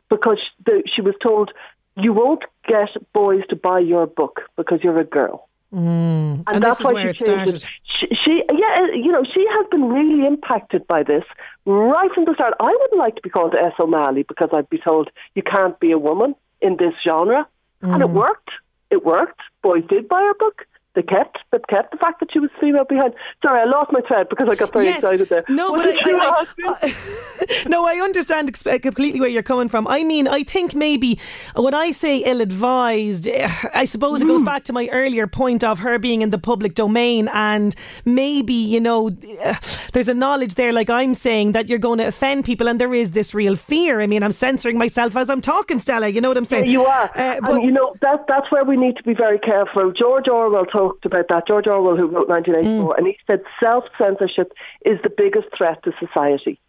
because 0.09 0.39
the, 0.65 0.83
she 0.93 1.01
was 1.01 1.15
told, 1.21 1.51
you 1.97 2.13
won't 2.13 2.43
get 2.67 2.89
boys 3.13 3.41
to 3.49 3.55
buy 3.55 3.79
your 3.79 4.05
book 4.07 4.41
because 4.55 4.79
you're 4.83 4.99
a 4.99 5.05
girl. 5.05 5.47
Mm. 5.73 6.43
And, 6.47 6.47
and, 6.47 6.63
that's 6.63 6.81
why 6.81 6.91
she 6.91 7.03
changed 7.03 7.19
started. 7.19 7.55
it. 7.55 7.67
She, 7.83 8.07
she, 8.23 8.43
yeah, 8.49 8.87
you 8.93 9.11
know, 9.11 9.23
she 9.23 9.45
has 9.51 9.65
been 9.69 9.89
really 9.89 10.25
impacted 10.25 10.87
by 10.87 11.03
this 11.03 11.23
right 11.65 12.09
from 12.13 12.25
the 12.25 12.33
start. 12.33 12.53
I 12.59 12.71
wouldn't 12.79 12.99
like 12.99 13.15
to 13.15 13.21
be 13.21 13.29
called 13.29 13.55
S. 13.55 13.73
O'Malley 13.79 14.23
because 14.23 14.49
I'd 14.53 14.69
be 14.69 14.77
told 14.77 15.09
you 15.33 15.43
can't 15.43 15.77
be 15.79 15.91
a 15.91 15.97
woman 15.97 16.35
in 16.61 16.77
this 16.77 16.93
genre. 17.03 17.47
Mm. 17.83 17.93
And 17.93 18.03
it 18.03 18.09
mm. 18.09 18.13
worked 18.13 18.51
it 18.91 19.05
worked. 19.05 19.41
Boys 19.61 19.83
did 19.89 20.07
buy 20.07 20.21
her 20.21 20.33
book. 20.35 20.65
They 20.95 21.03
kept, 21.03 21.37
they 21.51 21.59
kept 21.69 21.91
the 21.91 21.97
fact 21.97 22.21
that 22.21 22.31
she 22.31 22.39
was 22.39 22.49
female 22.59 22.85
behind. 22.85 23.13
Sorry, 23.41 23.61
I 23.61 23.65
lost 23.65 23.91
my 23.91 24.01
thread 24.01 24.29
because 24.29 24.47
I 24.49 24.55
got 24.55 24.71
very 24.71 24.85
yes. 24.85 24.97
excited 24.97 25.29
there. 25.29 25.43
No, 25.49 25.71
what 25.71 25.85
but 25.85 26.07
I, 26.07 26.45
I, 26.45 26.45
I, 26.65 27.65
no, 27.67 27.85
I 27.85 27.95
understand 27.95 28.53
completely 28.53 29.19
where 29.19 29.29
you're 29.29 29.43
coming 29.43 29.67
from. 29.67 29.87
I 29.87 30.03
mean, 30.03 30.27
I 30.27 30.43
think 30.43 30.73
maybe 30.73 31.19
when 31.55 31.73
I 31.73 31.91
say 31.91 32.19
ill-advised, 32.19 33.27
eh, 33.27 33.51
I 33.73 33.85
suppose 33.85 34.21
it 34.21 34.27
goes 34.27 34.41
mm. 34.41 34.45
back 34.45 34.63
to 34.65 34.73
my 34.73 34.87
earlier 34.91 35.27
point 35.27 35.63
of 35.63 35.79
her 35.79 35.99
being 35.99 36.21
in 36.21 36.29
the 36.29 36.37
public 36.37 36.75
domain, 36.75 37.29
and 37.33 37.75
maybe 38.05 38.53
you 38.53 38.79
know, 38.79 39.09
uh, 39.43 39.55
there's 39.93 40.07
a 40.07 40.13
knowledge 40.13 40.55
there, 40.55 40.71
like 40.71 40.89
I'm 40.89 41.13
saying, 41.13 41.51
that 41.53 41.67
you're 41.67 41.79
going 41.79 41.99
to 41.99 42.07
offend 42.07 42.45
people, 42.45 42.67
and 42.67 42.79
there 42.79 42.93
is 42.93 43.11
this 43.11 43.33
real 43.33 43.55
fear. 43.55 44.01
I 44.01 44.07
mean, 44.07 44.23
I'm 44.23 44.31
censoring 44.31 44.77
myself 44.77 45.15
as 45.15 45.29
I'm 45.29 45.41
talking, 45.41 45.79
Stella. 45.79 46.07
You 46.07 46.21
know 46.21 46.29
what 46.29 46.37
I'm 46.37 46.45
saying? 46.45 46.65
Yeah, 46.65 46.71
you 46.71 46.85
are. 46.85 47.11
Uh, 47.15 47.39
but 47.41 47.55
and 47.55 47.63
you 47.63 47.71
know 47.71 47.95
that 48.01 48.25
that's 48.27 48.51
where 48.51 48.63
we 48.63 48.77
need 48.77 48.95
to 48.97 49.03
be 49.03 49.13
very 49.13 49.39
careful. 49.39 49.91
George 49.91 50.27
Orwell 50.27 50.65
told 50.65 50.84
talked 50.87 51.05
about 51.05 51.27
that. 51.29 51.47
George 51.47 51.67
Orwell, 51.67 51.97
who 51.97 52.07
wrote 52.07 52.29
1984, 52.29 52.93
mm. 52.93 52.97
and 52.97 53.07
he 53.07 53.17
said 53.27 53.41
self 53.59 53.85
censorship 53.97 54.53
is 54.85 54.99
the 55.03 55.09
biggest 55.15 55.47
threat 55.57 55.83
to 55.83 55.91
society. 55.99 56.59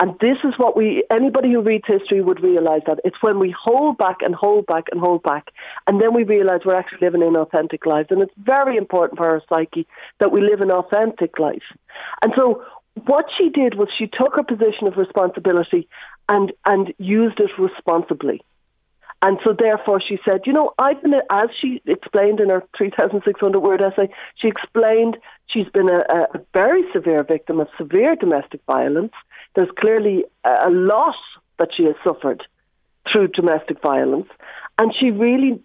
And 0.00 0.18
this 0.20 0.38
is 0.42 0.54
what 0.56 0.76
we, 0.76 1.04
anybody 1.10 1.52
who 1.52 1.60
reads 1.60 1.84
history 1.86 2.22
would 2.22 2.42
realise 2.42 2.82
that 2.86 3.00
it's 3.04 3.22
when 3.22 3.38
we 3.38 3.54
hold 3.58 3.98
back 3.98 4.16
and 4.20 4.34
hold 4.34 4.66
back 4.66 4.84
and 4.90 5.00
hold 5.00 5.22
back, 5.22 5.48
and 5.86 6.00
then 6.00 6.14
we 6.14 6.24
realise 6.24 6.62
we're 6.64 6.74
actually 6.74 6.98
living 7.02 7.22
in 7.22 7.36
authentic 7.36 7.84
lives. 7.84 8.08
And 8.10 8.22
it's 8.22 8.32
very 8.38 8.76
important 8.76 9.18
for 9.18 9.28
our 9.28 9.42
psyche 9.48 9.86
that 10.18 10.32
we 10.32 10.40
live 10.40 10.60
an 10.60 10.70
authentic 10.70 11.38
life. 11.38 11.68
And 12.22 12.32
so 12.34 12.62
what 13.04 13.26
she 13.36 13.50
did 13.50 13.74
was 13.74 13.88
she 13.96 14.06
took 14.06 14.34
her 14.36 14.42
position 14.42 14.86
of 14.86 14.96
responsibility 14.96 15.88
and, 16.28 16.52
and 16.64 16.94
used 16.98 17.38
it 17.40 17.50
responsibly. 17.58 18.42
And 19.22 19.38
so, 19.42 19.54
therefore, 19.58 20.00
she 20.00 20.18
said, 20.24 20.42
you 20.44 20.52
know, 20.52 20.72
I've 20.78 21.00
been, 21.02 21.14
as 21.30 21.48
she 21.60 21.80
explained 21.86 22.38
in 22.38 22.50
her 22.50 22.62
3,600 22.76 23.60
word 23.60 23.80
essay, 23.80 24.12
she 24.36 24.48
explained 24.48 25.16
she's 25.46 25.68
been 25.68 25.88
a, 25.88 26.00
a 26.34 26.40
very 26.52 26.82
severe 26.92 27.24
victim 27.24 27.58
of 27.58 27.68
severe 27.78 28.14
domestic 28.14 28.60
violence. 28.66 29.12
There's 29.54 29.70
clearly 29.78 30.24
a 30.44 30.70
lot 30.70 31.16
that 31.58 31.70
she 31.74 31.84
has 31.84 31.94
suffered 32.04 32.42
through 33.10 33.28
domestic 33.28 33.80
violence. 33.80 34.28
And 34.78 34.94
she 34.94 35.10
really 35.10 35.60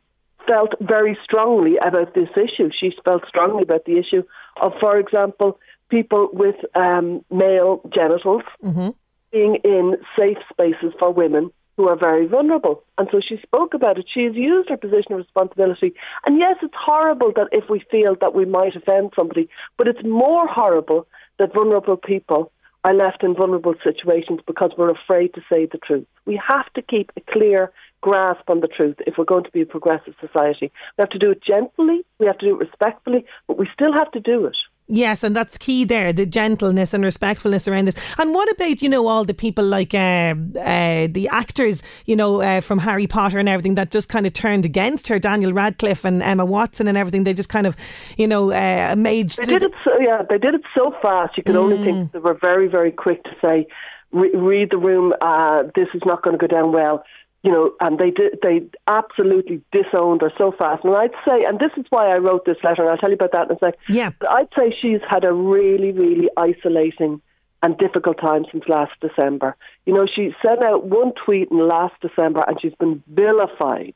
felt 0.48 0.74
very 0.80 1.18
strongly 1.24 1.78
about 1.78 2.14
this 2.14 2.30
issue. 2.36 2.70
She 2.78 2.94
felt 3.04 3.28
strongly 3.28 3.64
about 3.64 3.86
the 3.86 3.98
issue 3.98 4.24
of, 4.62 4.74
for 4.80 4.98
example, 4.98 5.60
people 5.90 6.30
with 6.32 6.56
um, 6.76 7.24
male 7.30 7.82
genitals 7.94 8.44
mm-hmm. 8.64 8.90
being 9.32 9.58
in 9.64 9.98
safe 10.18 10.38
spaces 10.50 10.94
for 10.98 11.12
women 11.12 11.52
who 11.82 11.88
are 11.88 11.96
very 11.96 12.28
vulnerable. 12.28 12.84
And 13.00 13.08
so 13.12 13.20
she 13.28 13.38
spoke 13.42 13.74
about 13.74 13.98
it. 13.98 14.06
She 14.14 14.24
has 14.26 14.36
used 14.36 14.70
her 14.70 14.78
position 14.78 15.14
of 15.14 15.18
responsibility. 15.18 15.96
And 16.28 16.38
yes, 16.38 16.58
it's 16.62 16.76
horrible 16.78 17.32
that 17.36 17.48
if 17.52 17.72
we 17.72 17.84
feel 17.90 18.16
that 18.22 18.36
we 18.36 18.46
might 18.46 18.76
offend 18.76 19.14
somebody, 19.16 19.50
but 19.78 19.88
it's 19.88 20.04
more 20.04 20.48
horrible 20.48 21.08
that 21.40 21.56
vulnerable 21.56 21.98
people 21.98 22.52
are 22.84 22.94
left 22.94 23.24
in 23.24 23.34
vulnerable 23.34 23.74
situations 23.84 24.42
because 24.46 24.72
we're 24.78 24.92
afraid 24.92 25.34
to 25.34 25.42
say 25.50 25.66
the 25.66 25.80
truth. 25.80 26.06
We 26.26 26.40
have 26.48 26.72
to 26.74 26.84
keep 26.84 27.12
a 27.18 27.22
clear 27.32 27.72
grasp 28.02 28.48
on 28.48 28.60
the 28.60 28.68
truth 28.68 28.98
if 29.08 29.16
we're 29.18 29.26
going 29.26 29.44
to 29.46 29.52
be 29.52 29.62
a 29.62 29.66
progressive 29.66 30.14
society. 30.20 30.72
We 30.98 31.02
have 31.02 31.10
to 31.10 31.20
do 31.20 31.32
it 31.32 31.44
gently, 31.44 32.06
we 32.20 32.28
have 32.28 32.38
to 32.40 32.46
do 32.46 32.56
it 32.56 32.60
respectfully, 32.60 33.26
but 33.48 33.58
we 33.58 33.68
still 33.74 33.94
have 33.94 34.12
to 34.12 34.20
do 34.20 34.46
it. 34.46 34.58
Yes, 34.94 35.24
and 35.24 35.34
that's 35.34 35.58
key 35.58 35.86
there, 35.86 36.12
the 36.12 36.26
gentleness 36.26 36.94
and 36.94 37.02
respectfulness 37.02 37.66
around 37.66 37.86
this. 37.86 37.96
And 38.18 38.34
what 38.34 38.52
about, 38.52 38.82
you 38.82 38.90
know, 38.90 39.08
all 39.08 39.24
the 39.24 39.34
people 39.34 39.64
like 39.64 39.94
uh, 39.94 40.36
uh, 40.60 41.08
the 41.10 41.30
actors, 41.32 41.82
you 42.06 42.16
know, 42.18 42.42
uh, 42.42 42.60
from 42.60 42.78
Harry 42.78 43.08
Potter 43.08 43.40
and 43.40 43.48
everything 43.48 43.76
that 43.76 43.90
just 43.90 44.10
kind 44.10 44.26
of 44.26 44.34
turned 44.34 44.66
against 44.66 45.08
her, 45.08 45.18
Daniel 45.18 45.54
Radcliffe 45.54 46.04
and 46.04 46.22
Emma 46.22 46.44
Watson 46.44 46.90
and 46.90 46.98
everything. 46.98 47.24
They 47.24 47.34
just 47.34 47.48
kind 47.48 47.66
of, 47.66 47.78
you 48.18 48.28
know, 48.28 48.52
uh, 48.52 48.96
made. 48.98 49.30
They 49.30 49.46
did 49.46 49.64
it 49.64 49.72
so, 49.86 49.98
yeah, 49.98 50.24
they 50.30 50.38
did 50.38 50.56
it 50.56 50.64
so 50.76 50.94
fast. 51.02 51.38
You 51.38 51.44
could 51.44 51.56
mm. 51.56 51.60
only 51.60 51.78
think 51.78 51.98
mm. 51.98 52.12
they 52.12 52.20
were 52.20 52.38
very, 52.42 52.68
very 52.68 52.92
quick 52.92 53.24
to 53.24 53.32
say, 53.42 53.68
read 54.12 54.72
the 54.72 54.78
room, 54.78 55.14
uh, 55.22 55.64
this 55.74 55.88
is 55.94 56.02
not 56.06 56.22
going 56.22 56.38
to 56.38 56.48
go 56.48 56.54
down 56.54 56.74
well 56.74 57.06
you 57.44 57.52
know, 57.52 57.74
and 57.80 57.98
they 57.98 58.12
did, 58.12 58.38
they 58.44 58.62
absolutely 58.88 59.62
disowned 59.72 60.22
her 60.22 60.32
so 60.38 60.52
fast. 60.52 60.84
And 60.84 60.96
I'd 60.96 61.12
say, 61.26 61.44
and 61.44 61.60
this 61.60 61.72
is 61.76 61.86
why 61.90 62.08
I 62.14 62.18
wrote 62.18 62.46
this 62.46 62.58
letter, 62.64 62.84
and 62.84 62.92
I'll 62.92 62.98
tell 62.98 63.10
you 63.10 63.16
about 63.16 63.32
that 63.32 63.50
in 63.50 63.56
a 63.56 63.60
sec. 63.60 63.80
Yeah. 63.90 64.12
But 64.20 64.30
I'd 64.30 64.50
say 64.56 64.76
she's 64.80 65.02
had 65.10 65.24
a 65.24 65.34
really, 65.34 65.92
really 65.92 66.30
isolating 66.38 67.22
and 67.64 67.78
difficult 67.78 68.20
time 68.20 68.46
since 68.52 68.64
last 68.68 68.92
December. 69.02 69.56
You 69.86 69.94
know, 69.94 70.08
she 70.08 70.34
sent 70.46 70.62
out 70.64 70.86
one 70.86 71.14
tweet 71.14 71.50
in 71.52 71.68
last 71.68 71.96
December 72.02 72.44
and 72.48 72.60
she's 72.62 72.74
been 72.76 73.04
vilified. 73.08 73.96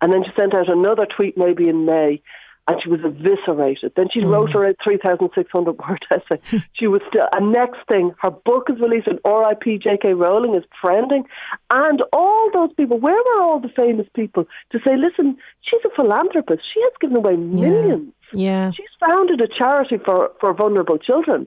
And 0.00 0.12
then 0.12 0.24
she 0.24 0.30
sent 0.36 0.54
out 0.54 0.68
another 0.68 1.06
tweet 1.06 1.36
maybe 1.36 1.68
in 1.68 1.84
May 1.84 2.22
and 2.70 2.82
she 2.82 2.88
was 2.88 3.00
eviscerated. 3.04 3.92
Then 3.96 4.08
she 4.12 4.20
mm. 4.20 4.30
wrote 4.30 4.52
her 4.52 4.74
3,600 4.82 5.78
word 5.78 6.06
essay. 6.10 6.40
she 6.72 6.86
was 6.86 7.02
still, 7.08 7.26
and 7.32 7.52
next 7.52 7.78
thing, 7.88 8.12
her 8.20 8.30
book 8.30 8.68
is 8.70 8.80
released 8.80 9.08
and 9.08 9.18
RIP 9.24 9.82
J.K. 9.82 10.14
Rowling 10.14 10.54
is 10.54 10.64
trending. 10.80 11.24
And 11.70 12.02
all 12.12 12.50
those 12.52 12.72
people, 12.74 12.98
where 12.98 13.14
were 13.14 13.42
all 13.42 13.60
the 13.60 13.68
famous 13.68 14.06
people 14.14 14.46
to 14.72 14.78
say, 14.78 14.96
listen, 14.96 15.36
she's 15.62 15.80
a 15.84 15.94
philanthropist. 15.94 16.62
She 16.72 16.80
has 16.82 16.92
given 17.00 17.16
away 17.16 17.36
millions. 17.36 18.12
Yeah. 18.32 18.66
yeah. 18.66 18.70
She's 18.72 18.94
founded 19.00 19.40
a 19.40 19.48
charity 19.48 19.98
for, 20.04 20.30
for 20.40 20.54
vulnerable 20.54 20.98
children. 20.98 21.46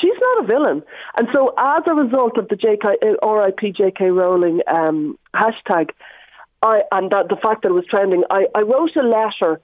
She's 0.00 0.18
not 0.20 0.44
a 0.44 0.46
villain. 0.46 0.82
And 1.16 1.28
so, 1.32 1.54
as 1.58 1.82
a 1.86 1.94
result 1.94 2.38
of 2.38 2.48
the 2.48 2.56
JK, 2.56 2.84
uh, 3.02 3.26
RIP 3.28 3.74
J.K. 3.76 4.06
Rowling 4.06 4.60
um, 4.66 5.18
hashtag, 5.36 5.90
I, 6.62 6.82
and 6.90 7.10
that, 7.10 7.28
the 7.28 7.36
fact 7.36 7.62
that 7.62 7.68
it 7.68 7.72
was 7.72 7.84
trending, 7.88 8.24
I, 8.30 8.46
I 8.54 8.60
wrote 8.60 8.96
a 8.96 9.02
letter 9.02 9.60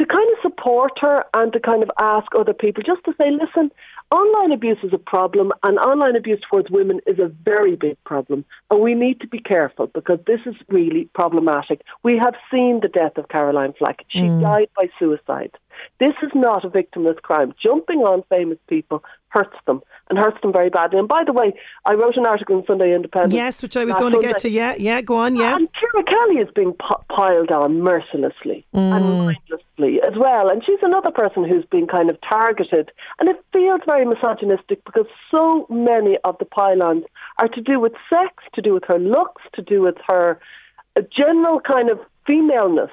to 0.00 0.06
kind 0.06 0.26
of 0.32 0.38
support 0.40 0.92
her 0.98 1.24
and 1.34 1.52
to 1.52 1.60
kind 1.60 1.82
of 1.82 1.90
ask 1.98 2.28
other 2.34 2.54
people 2.54 2.82
just 2.82 3.04
to 3.04 3.12
say, 3.18 3.30
listen, 3.30 3.70
online 4.10 4.50
abuse 4.50 4.78
is 4.82 4.94
a 4.94 4.98
problem 4.98 5.52
and 5.62 5.78
online 5.78 6.16
abuse 6.16 6.40
towards 6.48 6.70
women 6.70 7.00
is 7.06 7.18
a 7.18 7.30
very 7.44 7.76
big 7.76 8.02
problem. 8.04 8.42
And 8.70 8.80
we 8.80 8.94
need 8.94 9.20
to 9.20 9.28
be 9.28 9.38
careful 9.38 9.88
because 9.88 10.18
this 10.26 10.40
is 10.46 10.54
really 10.68 11.10
problematic. 11.14 11.82
We 12.02 12.16
have 12.16 12.34
seen 12.50 12.80
the 12.80 12.88
death 12.88 13.18
of 13.18 13.28
Caroline 13.28 13.74
Flack. 13.78 14.06
She 14.08 14.20
mm. 14.20 14.40
died 14.40 14.70
by 14.74 14.86
suicide. 14.98 15.52
This 15.98 16.14
is 16.22 16.30
not 16.34 16.64
a 16.64 16.70
victimless 16.70 17.20
crime. 17.22 17.54
Jumping 17.62 18.00
on 18.00 18.22
famous 18.28 18.58
people 18.68 19.02
hurts 19.28 19.56
them 19.66 19.80
and 20.08 20.18
hurts 20.18 20.38
them 20.42 20.52
very 20.52 20.70
badly. 20.70 20.98
And 20.98 21.06
by 21.06 21.22
the 21.24 21.32
way, 21.32 21.54
I 21.86 21.92
wrote 21.92 22.16
an 22.16 22.26
article 22.26 22.58
in 22.58 22.66
Sunday 22.66 22.94
Independent. 22.94 23.32
Yes, 23.32 23.62
which 23.62 23.76
I 23.76 23.84
was 23.84 23.94
going 23.94 24.12
Sunday. 24.12 24.26
to 24.26 24.32
get 24.32 24.42
to. 24.42 24.50
Yeah, 24.50 24.74
yeah, 24.76 25.00
go 25.00 25.16
on, 25.16 25.36
yeah. 25.36 25.54
And 25.54 25.68
Ciara 25.72 26.04
Kelly 26.04 26.40
is 26.40 26.48
being 26.54 26.74
piled 27.08 27.50
on 27.50 27.80
mercilessly 27.80 28.66
mm. 28.74 28.92
and 28.92 29.04
mindlessly 29.04 30.00
as 30.02 30.18
well. 30.18 30.48
And 30.48 30.64
she's 30.64 30.80
another 30.82 31.12
person 31.12 31.48
who's 31.48 31.64
been 31.66 31.86
kind 31.86 32.10
of 32.10 32.18
targeted. 32.28 32.90
And 33.20 33.28
it 33.28 33.36
feels 33.52 33.82
very 33.86 34.04
misogynistic 34.04 34.84
because 34.84 35.06
so 35.30 35.66
many 35.70 36.18
of 36.24 36.36
the 36.38 36.44
pile-ons 36.44 37.04
are 37.38 37.48
to 37.48 37.60
do 37.60 37.78
with 37.78 37.92
sex, 38.08 38.34
to 38.54 38.62
do 38.62 38.74
with 38.74 38.84
her 38.88 38.98
looks, 38.98 39.42
to 39.54 39.62
do 39.62 39.82
with 39.82 39.96
her 40.06 40.40
general 41.16 41.60
kind 41.60 41.88
of 41.88 42.00
femaleness. 42.26 42.90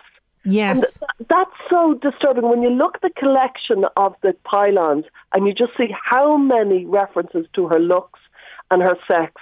Yes. 0.48 1.02
And 1.20 1.28
that's 1.30 1.52
so 1.70 1.96
disturbing 2.02 2.50
when 2.50 2.62
you 2.62 2.70
look 2.70 2.96
at 2.96 3.02
the 3.02 3.20
collection 3.20 3.86
of 3.98 4.16
the 4.22 4.34
pile-ons 4.44 5.06
and 5.34 5.46
you 5.46 5.54
just 5.54 5.76
see 5.78 5.90
how 5.92 6.38
many 6.38 6.86
references 6.86 7.46
to 7.54 7.68
her 7.68 7.80
looks 7.80 8.20
and 8.72 8.82
her 8.82 8.96
sex 9.08 9.34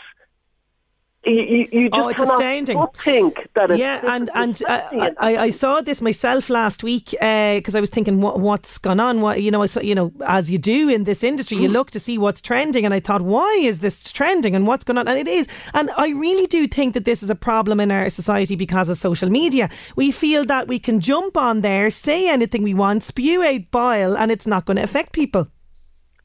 you, 1.26 1.68
you, 1.72 1.90
just 1.90 2.02
oh, 2.02 2.08
it's 2.10 2.22
astounding. 2.22 2.86
think 3.04 3.48
that 3.56 3.72
it's 3.72 3.80
yeah, 3.80 4.02
and 4.04 4.30
and 4.36 4.62
uh, 4.68 5.12
I, 5.20 5.38
I 5.38 5.50
saw 5.50 5.82
this 5.82 6.02
myself 6.02 6.50
last 6.50 6.84
week 6.84 7.12
because 7.12 7.76
uh, 7.76 7.78
I 7.78 7.82
was 7.82 7.90
thinking 7.90 8.22
what 8.22 8.40
what's 8.40 8.78
gone 8.78 9.00
on. 9.00 9.22
What 9.22 9.42
you 9.42 9.50
know, 9.50 9.64
I 9.64 9.66
saw, 9.66 9.82
you 9.82 9.96
know, 9.96 10.12
as 10.28 10.52
you 10.52 10.58
do 10.58 10.88
in 10.88 11.06
this 11.06 11.24
industry, 11.24 11.58
you 11.58 11.70
mm. 11.70 11.74
look 11.74 11.92
to 11.92 12.00
see 12.00 12.18
what's 12.18 12.42
trending, 12.42 12.86
and 12.86 12.94
I 12.94 13.00
thought, 13.00 13.22
why 13.22 13.52
is 13.62 13.80
this 13.80 14.04
trending, 14.04 14.56
and 14.56 14.68
what's 14.68 14.84
going 14.84 14.98
on? 14.98 15.08
And 15.08 15.18
it 15.18 15.28
is, 15.28 15.48
and 15.74 15.90
I 15.98 16.10
really 16.10 16.46
do 16.48 16.68
think 16.68 16.94
that 16.94 17.06
this 17.06 17.24
is 17.24 17.30
a 17.30 17.36
problem 17.36 17.80
in 17.80 17.92
our 17.92 18.10
society 18.10 18.56
because 18.56 18.90
of 18.90 18.98
social 18.98 19.30
media. 19.30 19.70
We 19.96 20.12
feel 20.12 20.46
that 20.46 20.68
we 20.68 20.80
can 20.80 21.00
jump 21.00 21.38
on 21.38 21.62
there, 21.62 21.90
say 21.90 22.30
anything 22.30 22.62
we 22.62 22.74
want, 22.74 23.04
spew 23.04 23.44
out 23.44 23.72
bile, 23.72 24.16
and 24.16 24.32
it's 24.32 24.48
not 24.48 24.66
going 24.66 24.78
to 24.78 24.84
affect 24.84 25.14
people. 25.14 25.48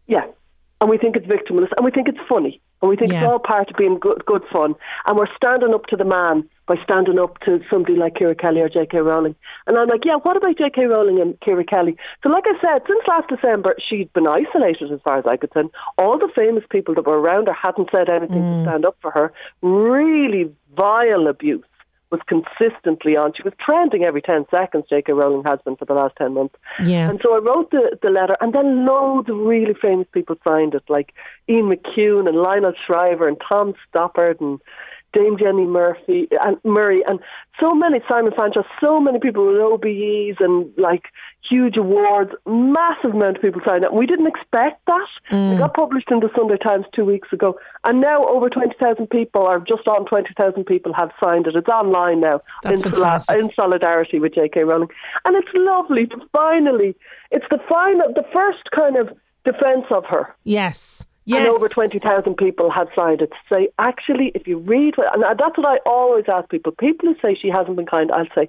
Yeah, 0.06 0.26
and 0.80 0.90
we 0.90 0.98
think 0.98 1.16
it's 1.16 1.26
victimless, 1.26 1.68
and 1.76 1.84
we 1.84 1.90
think 1.90 2.08
it's 2.08 2.18
funny. 2.28 2.60
And 2.80 2.88
we 2.88 2.96
think 2.96 3.12
yeah. 3.12 3.22
it's 3.22 3.26
all 3.26 3.38
part 3.38 3.70
of 3.70 3.76
being 3.76 3.98
good, 3.98 4.24
good 4.26 4.42
fun. 4.50 4.74
And 5.06 5.16
we're 5.16 5.34
standing 5.36 5.74
up 5.74 5.86
to 5.86 5.96
the 5.96 6.04
man 6.04 6.48
by 6.66 6.76
standing 6.82 7.18
up 7.18 7.38
to 7.40 7.60
somebody 7.68 7.96
like 7.96 8.16
Ciara 8.16 8.34
Kelly 8.34 8.60
or 8.60 8.68
J.K. 8.68 8.98
Rowling. 8.98 9.34
And 9.66 9.76
I'm 9.76 9.88
like, 9.88 10.04
yeah, 10.04 10.16
what 10.16 10.36
about 10.36 10.56
J.K. 10.56 10.84
Rowling 10.84 11.20
and 11.20 11.36
Ciara 11.42 11.64
Kelly? 11.64 11.96
So, 12.22 12.28
like 12.28 12.44
I 12.46 12.58
said, 12.60 12.82
since 12.86 13.00
last 13.06 13.28
December, 13.28 13.74
she'd 13.78 14.12
been 14.12 14.26
isolated 14.26 14.92
as 14.92 15.00
far 15.02 15.18
as 15.18 15.26
I 15.26 15.36
could 15.36 15.52
tell. 15.52 15.70
All 15.98 16.18
the 16.18 16.30
famous 16.34 16.64
people 16.70 16.94
that 16.94 17.06
were 17.06 17.20
around 17.20 17.48
her 17.48 17.52
hadn't 17.52 17.90
said 17.90 18.08
anything 18.08 18.42
mm. 18.42 18.64
to 18.64 18.70
stand 18.70 18.84
up 18.84 18.96
for 19.02 19.10
her. 19.10 19.32
Really 19.62 20.50
vile 20.76 21.26
abuse 21.26 21.64
was 22.10 22.20
consistently 22.26 23.16
on. 23.16 23.32
She 23.36 23.42
was 23.42 23.52
trending 23.64 24.04
every 24.04 24.20
10 24.20 24.46
seconds, 24.50 24.86
J.K. 24.90 25.12
Rowling 25.12 25.44
has 25.44 25.60
been 25.64 25.76
for 25.76 25.84
the 25.84 25.94
last 25.94 26.16
10 26.16 26.34
months. 26.34 26.56
Yeah. 26.84 27.08
And 27.08 27.20
so 27.22 27.34
I 27.34 27.38
wrote 27.38 27.70
the, 27.70 27.98
the 28.02 28.10
letter, 28.10 28.36
and 28.40 28.52
then 28.52 28.84
loads 28.84 29.28
of 29.28 29.36
really 29.36 29.74
famous 29.80 30.08
people 30.12 30.36
signed 30.42 30.74
it, 30.74 30.82
like 30.88 31.12
Ian 31.48 31.70
McEwan 31.70 32.28
and 32.28 32.36
Lionel 32.36 32.72
Shriver 32.86 33.28
and 33.28 33.40
Tom 33.46 33.74
Stoppard 33.94 34.40
and 34.40 34.60
Dame 35.12 35.36
Jenny 35.38 35.66
Murphy 35.66 36.28
and 36.40 36.56
Murray 36.64 37.02
and 37.06 37.18
so 37.58 37.74
many 37.74 38.00
Simon 38.08 38.32
Fanshawe, 38.32 38.64
so 38.80 39.00
many 39.00 39.18
people 39.18 39.46
with 39.46 39.56
OBEs 39.56 40.36
and 40.40 40.70
like 40.78 41.06
huge 41.48 41.76
awards, 41.76 42.30
massive 42.46 43.12
amount 43.12 43.36
of 43.36 43.42
people 43.42 43.60
signed 43.64 43.84
up. 43.84 43.92
We 43.92 44.06
didn't 44.06 44.28
expect 44.28 44.84
that. 44.86 45.08
Mm. 45.32 45.54
It 45.54 45.58
got 45.58 45.74
published 45.74 46.10
in 46.10 46.20
the 46.20 46.30
Sunday 46.36 46.56
Times 46.56 46.86
two 46.94 47.04
weeks 47.04 47.32
ago, 47.32 47.58
and 47.84 48.00
now 48.00 48.26
over 48.28 48.48
twenty 48.48 48.74
thousand 48.78 49.08
people, 49.10 49.42
or 49.42 49.58
just 49.58 49.86
on 49.88 50.06
twenty 50.06 50.32
thousand 50.36 50.64
people, 50.64 50.92
have 50.94 51.10
signed 51.20 51.46
it. 51.46 51.56
It's 51.56 51.68
online 51.68 52.20
now 52.20 52.40
That's 52.62 52.82
in, 52.82 52.92
fantastic. 52.92 53.36
in 53.36 53.50
solidarity 53.54 54.20
with 54.20 54.34
J.K. 54.34 54.62
Rowling, 54.64 54.88
and 55.24 55.36
it's 55.36 55.50
lovely 55.54 56.06
to 56.06 56.16
finally. 56.32 56.94
It's 57.30 57.46
the 57.50 57.58
final, 57.68 58.12
the 58.14 58.24
first 58.32 58.70
kind 58.74 58.96
of 58.96 59.08
defence 59.44 59.86
of 59.90 60.04
her. 60.06 60.34
Yes. 60.44 61.06
Yes. 61.24 61.40
And 61.40 61.48
over 61.48 61.68
20,000 61.68 62.34
people 62.36 62.70
had 62.70 62.88
signed 62.96 63.20
it 63.20 63.30
to 63.30 63.36
say, 63.48 63.68
actually, 63.78 64.32
if 64.34 64.46
you 64.46 64.58
read, 64.58 64.94
and 64.98 65.22
that's 65.22 65.56
what 65.56 65.66
I 65.66 65.78
always 65.86 66.24
ask 66.28 66.48
people. 66.48 66.72
People 66.72 67.08
who 67.08 67.16
say 67.20 67.38
she 67.40 67.48
hasn't 67.48 67.76
been 67.76 67.86
kind, 67.86 68.10
I'll 68.10 68.26
say, 68.34 68.48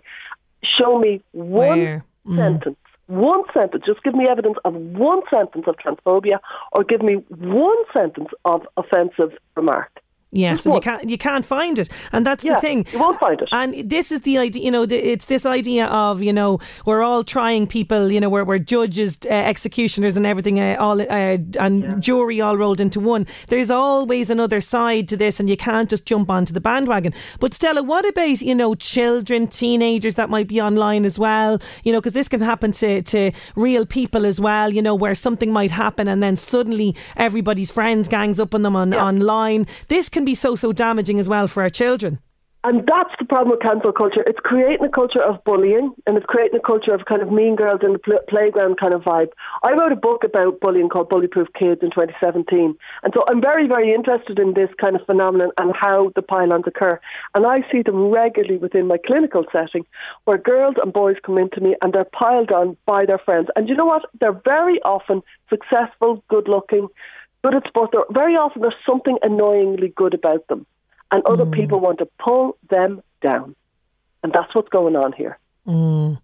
show 0.63 0.97
me 0.97 1.21
one 1.31 2.03
mm. 2.25 2.37
sentence, 2.37 2.77
one 3.07 3.43
sentence, 3.53 3.83
just 3.85 4.03
give 4.03 4.15
me 4.15 4.27
evidence 4.27 4.57
of 4.63 4.73
one 4.73 5.21
sentence 5.29 5.65
of 5.67 5.75
transphobia 5.75 6.39
or 6.71 6.83
give 6.83 7.01
me 7.01 7.15
one 7.27 7.83
sentence 7.93 8.29
of 8.45 8.65
offensive 8.77 9.33
remark. 9.55 9.91
Yes, 10.33 10.65
and 10.65 10.75
you 10.75 10.79
can't 10.79 11.09
you 11.09 11.17
can't 11.17 11.45
find 11.45 11.77
it, 11.77 11.89
and 12.13 12.25
that's 12.25 12.41
yeah, 12.41 12.55
the 12.55 12.61
thing. 12.61 12.85
You 12.93 12.99
won't 12.99 13.19
find 13.19 13.41
it. 13.41 13.49
And 13.51 13.89
this 13.89 14.13
is 14.13 14.21
the 14.21 14.37
idea. 14.37 14.63
You 14.63 14.71
know, 14.71 14.83
it's 14.83 15.25
this 15.25 15.45
idea 15.45 15.87
of 15.87 16.23
you 16.23 16.31
know 16.31 16.59
we're 16.85 17.03
all 17.03 17.25
trying 17.25 17.67
people. 17.67 18.09
You 18.09 18.21
know, 18.21 18.29
we're, 18.29 18.45
we're 18.45 18.57
judges, 18.57 19.17
uh, 19.25 19.27
executioners, 19.27 20.15
and 20.15 20.25
everything, 20.25 20.57
uh, 20.57 20.77
all 20.79 21.01
uh, 21.01 21.05
and 21.05 21.83
yeah. 21.83 21.95
jury 21.99 22.39
all 22.39 22.55
rolled 22.55 22.79
into 22.79 23.01
one. 23.01 23.27
There's 23.49 23.69
always 23.69 24.29
another 24.29 24.61
side 24.61 25.09
to 25.09 25.17
this, 25.17 25.41
and 25.41 25.49
you 25.49 25.57
can't 25.57 25.89
just 25.89 26.05
jump 26.05 26.29
onto 26.29 26.53
the 26.53 26.61
bandwagon. 26.61 27.13
But 27.41 27.53
Stella, 27.53 27.83
what 27.83 28.07
about 28.07 28.41
you 28.41 28.55
know 28.55 28.73
children, 28.73 29.47
teenagers 29.47 30.15
that 30.15 30.29
might 30.29 30.47
be 30.47 30.61
online 30.61 31.05
as 31.05 31.19
well? 31.19 31.59
You 31.83 31.91
know, 31.91 31.99
because 31.99 32.13
this 32.13 32.29
can 32.29 32.39
happen 32.39 32.71
to 32.73 33.01
to 33.01 33.31
real 33.57 33.85
people 33.85 34.25
as 34.25 34.39
well. 34.39 34.73
You 34.73 34.81
know, 34.81 34.95
where 34.95 35.13
something 35.13 35.51
might 35.51 35.71
happen, 35.71 36.07
and 36.07 36.23
then 36.23 36.37
suddenly 36.37 36.95
everybody's 37.17 37.69
friends 37.69 38.07
gangs 38.07 38.39
up 38.39 38.55
on 38.55 38.61
them 38.61 38.77
on 38.77 38.93
yeah. 38.93 39.03
online. 39.03 39.67
This 39.89 40.07
can 40.07 40.20
can 40.21 40.25
be 40.25 40.35
so, 40.35 40.55
so 40.55 40.71
damaging 40.71 41.19
as 41.19 41.27
well 41.27 41.47
for 41.47 41.63
our 41.63 41.69
children. 41.69 42.19
And 42.63 42.81
that's 42.85 43.09
the 43.17 43.25
problem 43.25 43.49
with 43.49 43.61
cancel 43.61 43.91
culture. 43.91 44.21
It's 44.27 44.37
creating 44.37 44.85
a 44.85 44.89
culture 44.89 45.19
of 45.19 45.43
bullying 45.43 45.95
and 46.05 46.15
it's 46.15 46.27
creating 46.27 46.59
a 46.59 46.61
culture 46.61 46.93
of 46.93 47.05
kind 47.05 47.23
of 47.23 47.31
mean 47.31 47.55
girls 47.55 47.79
in 47.81 47.93
the 47.93 47.97
pl- 47.97 48.21
playground 48.29 48.77
kind 48.79 48.93
of 48.93 49.01
vibe. 49.01 49.29
I 49.63 49.71
wrote 49.71 49.91
a 49.91 49.95
book 49.95 50.23
about 50.23 50.59
bullying 50.59 50.87
called 50.87 51.09
Bullyproof 51.09 51.47
Kids 51.57 51.81
in 51.81 51.89
2017. 51.89 52.77
And 53.01 53.13
so 53.15 53.23
I'm 53.27 53.41
very, 53.41 53.67
very 53.67 53.91
interested 53.91 54.37
in 54.37 54.53
this 54.53 54.69
kind 54.79 54.95
of 54.95 55.03
phenomenon 55.07 55.49
and 55.57 55.73
how 55.75 56.11
the 56.13 56.21
pile-ons 56.21 56.65
occur. 56.67 56.99
And 57.33 57.47
I 57.47 57.61
see 57.71 57.81
them 57.81 58.11
regularly 58.11 58.57
within 58.57 58.85
my 58.85 58.97
clinical 59.03 59.43
setting 59.51 59.83
where 60.25 60.37
girls 60.37 60.75
and 60.79 60.93
boys 60.93 61.17
come 61.25 61.39
into 61.39 61.61
me 61.61 61.75
and 61.81 61.93
they're 61.93 62.05
piled 62.13 62.51
on 62.51 62.77
by 62.85 63.07
their 63.07 63.17
friends. 63.17 63.47
And 63.55 63.67
you 63.67 63.73
know 63.73 63.87
what? 63.87 64.03
They're 64.19 64.39
very 64.45 64.79
often 64.83 65.23
successful, 65.49 66.23
good 66.29 66.47
looking, 66.47 66.89
good 67.43 67.55
at 67.55 67.67
sport. 67.67 67.91
Very 68.11 68.35
often 68.35 68.61
there's 68.61 68.73
something 68.85 69.17
annoyingly 69.23 69.89
good 69.89 70.13
about 70.13 70.47
them, 70.47 70.65
and 71.11 71.23
other 71.25 71.45
mm. 71.45 71.53
people 71.53 71.79
want 71.79 71.99
to 71.99 72.07
pull 72.19 72.57
them 72.69 73.01
down. 73.21 73.55
And 74.23 74.31
that's 74.33 74.53
what's 74.53 74.69
going 74.69 74.95
on 74.95 75.13
here. 75.13 75.39
Mm. 75.67 76.19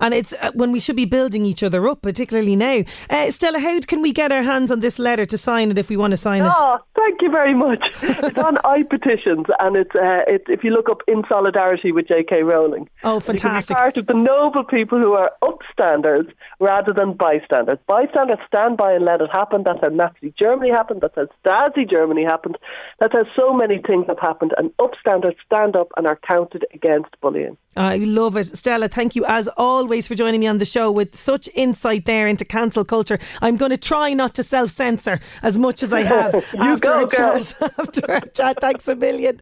And 0.00 0.14
it's 0.14 0.32
uh, 0.34 0.50
when 0.54 0.72
we 0.72 0.80
should 0.80 0.96
be 0.96 1.04
building 1.04 1.44
each 1.44 1.62
other 1.62 1.88
up, 1.88 2.02
particularly 2.02 2.56
now. 2.56 2.84
Uh, 3.10 3.30
Stella, 3.30 3.58
how 3.58 3.80
can 3.80 4.02
we 4.02 4.12
get 4.12 4.32
our 4.32 4.42
hands 4.42 4.70
on 4.70 4.80
this 4.80 4.98
letter 4.98 5.26
to 5.26 5.38
sign 5.38 5.70
it 5.70 5.78
if 5.78 5.88
we 5.88 5.96
want 5.96 6.12
to 6.12 6.16
sign 6.16 6.42
it? 6.42 6.52
Oh, 6.52 6.78
thank 6.96 7.22
you 7.22 7.30
very 7.30 7.54
much. 7.54 7.82
it's 8.02 8.38
on 8.38 8.56
iPetitions, 8.64 9.46
and 9.58 9.76
it's, 9.76 9.94
uh, 9.94 10.22
it's 10.26 10.44
if 10.48 10.64
you 10.64 10.70
look 10.70 10.88
up 10.88 11.02
in 11.06 11.22
solidarity 11.28 11.92
with 11.92 12.08
J.K. 12.08 12.42
Rowling. 12.42 12.88
Oh, 13.02 13.20
fantastic! 13.20 13.76
part 13.76 13.96
of 13.96 14.06
the 14.06 14.14
noble 14.14 14.64
people 14.64 14.98
who 14.98 15.12
are 15.12 15.30
upstanders 15.42 16.30
rather 16.60 16.92
than 16.92 17.12
bystanders. 17.12 17.78
Bystanders 17.86 18.38
stand 18.46 18.76
by 18.76 18.92
and 18.92 19.04
let 19.04 19.20
it 19.20 19.30
happen. 19.30 19.62
That's 19.64 19.80
how 19.80 19.88
Nazi 19.88 20.32
Germany 20.38 20.70
happened. 20.70 21.02
That's 21.02 21.14
how 21.14 21.26
Stasi 21.44 21.88
Germany 21.88 22.24
happened. 22.24 22.56
That's 23.00 23.12
how 23.12 23.24
so 23.36 23.52
many 23.52 23.78
things 23.78 24.06
have 24.08 24.18
happened. 24.18 24.52
And 24.56 24.70
upstanders 24.78 25.34
stand 25.44 25.76
up 25.76 25.88
and 25.96 26.06
are 26.06 26.18
counted 26.26 26.64
against 26.72 27.10
bullying. 27.20 27.56
I 27.76 27.96
love 27.96 28.36
it, 28.36 28.56
Stella. 28.56 28.88
Thank 28.88 29.16
you 29.16 29.24
as 29.26 29.48
always 29.48 29.63
always 29.64 30.06
for 30.06 30.14
joining 30.14 30.40
me 30.40 30.46
on 30.46 30.58
the 30.58 30.64
show 30.64 30.90
with 30.90 31.16
such 31.16 31.48
insight 31.54 32.04
there 32.04 32.26
into 32.26 32.44
cancel 32.44 32.84
culture. 32.84 33.18
I'm 33.42 33.56
going 33.56 33.70
to 33.70 33.76
try 33.76 34.12
not 34.14 34.34
to 34.34 34.42
self 34.42 34.70
censor 34.70 35.20
as 35.42 35.58
much 35.58 35.82
as 35.82 35.92
I 35.92 36.02
have 36.14 36.34
You 36.52 36.60
after, 36.60 36.80
go, 36.80 37.06
girl. 37.06 37.40
chat, 37.42 37.54
after 37.78 38.10
our 38.10 38.20
chat. 38.20 38.58
Thanks 38.60 38.88
a 38.88 38.94
million. 38.96 39.40